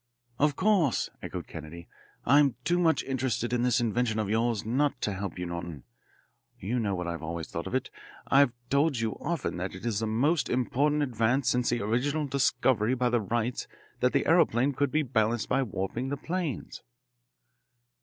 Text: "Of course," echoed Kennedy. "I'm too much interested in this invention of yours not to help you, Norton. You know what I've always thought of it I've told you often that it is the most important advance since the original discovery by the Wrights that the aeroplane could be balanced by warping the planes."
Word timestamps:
"Of 0.39 0.55
course," 0.55 1.11
echoed 1.21 1.45
Kennedy. 1.45 1.87
"I'm 2.25 2.55
too 2.63 2.79
much 2.79 3.03
interested 3.03 3.53
in 3.53 3.61
this 3.61 3.79
invention 3.79 4.17
of 4.17 4.31
yours 4.31 4.65
not 4.65 4.99
to 5.01 5.13
help 5.13 5.37
you, 5.37 5.45
Norton. 5.45 5.83
You 6.57 6.79
know 6.79 6.95
what 6.95 7.05
I've 7.07 7.21
always 7.21 7.49
thought 7.49 7.67
of 7.67 7.75
it 7.75 7.91
I've 8.25 8.51
told 8.71 8.97
you 8.97 9.11
often 9.21 9.57
that 9.57 9.75
it 9.75 9.85
is 9.85 9.99
the 9.99 10.07
most 10.07 10.49
important 10.49 11.03
advance 11.03 11.49
since 11.49 11.69
the 11.69 11.83
original 11.83 12.25
discovery 12.25 12.95
by 12.95 13.09
the 13.11 13.21
Wrights 13.21 13.67
that 13.99 14.11
the 14.11 14.25
aeroplane 14.25 14.73
could 14.73 14.89
be 14.89 15.03
balanced 15.03 15.47
by 15.49 15.61
warping 15.61 16.09
the 16.09 16.17
planes." 16.17 16.81